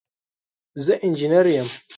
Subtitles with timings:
[0.85, 1.67] زه انجينر يم.